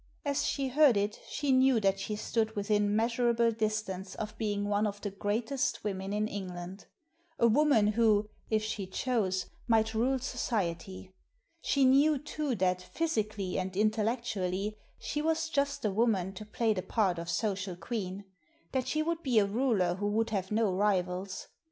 As 0.25 0.43
she 0.47 0.69
heard 0.69 0.97
it 0.97 1.19
she 1.29 1.51
knew 1.51 1.79
that 1.79 1.99
she 1.99 2.15
stood 2.15 2.55
within 2.55 2.95
measurable 2.95 3.51
distance 3.51 4.15
of 4.15 4.35
being 4.39 4.67
one 4.67 4.87
of 4.87 4.99
the 5.01 5.11
greatest 5.11 5.83
women 5.83 6.11
in 6.11 6.27
England— 6.27 6.87
a 7.39 7.47
woman 7.47 7.85
who, 7.85 8.27
if 8.49 8.63
she 8.63 8.87
chose, 8.87 9.45
might 9.67 9.93
rule 9.93 10.17
society. 10.17 11.11
She 11.61 11.85
knew, 11.85 12.17
too, 12.17 12.55
that, 12.55 12.81
physically 12.81 13.59
and 13.59 13.77
in 13.77 13.91
tellectually, 13.91 14.73
she 14.97 15.21
was 15.21 15.49
just 15.49 15.83
the 15.83 15.91
woman 15.91 16.33
to 16.33 16.47
play 16.47 16.73
the 16.73 16.81
part 16.81 17.19
of 17.19 17.29
social 17.29 17.75
queen— 17.75 18.25
that 18.71 18.87
she 18.87 19.03
would 19.03 19.21
be 19.21 19.37
a 19.37 19.45
ruler 19.45 19.93
who 19.93 20.07
would 20.07 20.31
have 20.31 20.49
no 20.49 20.73
rivals. 20.73 21.47